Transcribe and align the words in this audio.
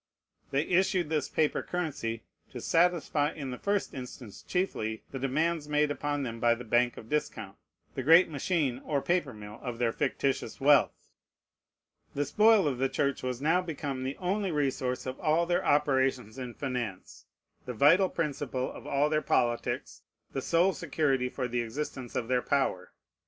They 0.49 0.63
issued 0.65 1.09
this 1.09 1.29
paper 1.29 1.61
currency 1.61 2.23
to 2.49 2.59
satisfy 2.59 3.33
in 3.33 3.51
the 3.51 3.59
first 3.59 3.93
instance 3.93 4.41
chiefly 4.41 5.03
the 5.11 5.19
demands 5.19 5.69
made 5.69 5.91
upon 5.91 6.23
them 6.23 6.39
by 6.39 6.55
the 6.55 6.63
bank 6.63 6.97
of 6.97 7.07
discount, 7.07 7.55
the 7.93 8.01
great 8.01 8.27
machine 8.27 8.81
or 8.83 8.99
paper 9.03 9.31
mill 9.31 9.59
of 9.61 9.77
their 9.77 9.91
fictitious 9.91 10.59
wealth. 10.59 11.11
The 12.15 12.25
spoil 12.25 12.67
of 12.67 12.79
the 12.79 12.89
Church 12.89 13.21
was 13.21 13.43
now 13.43 13.61
become 13.61 14.03
the 14.03 14.17
only 14.17 14.51
resource 14.51 15.05
of 15.05 15.19
all 15.19 15.45
their 15.45 15.63
operations 15.63 16.39
in 16.39 16.55
finance, 16.55 17.27
the 17.67 17.73
vital 17.75 18.09
principle 18.09 18.71
of 18.71 18.87
all 18.87 19.07
their 19.07 19.21
politics, 19.21 20.01
the 20.33 20.41
sole 20.41 20.73
security 20.73 21.29
for 21.29 21.47
the 21.47 21.61
existence 21.61 22.15
of 22.15 22.27
their 22.27 22.41
power. 22.41 22.91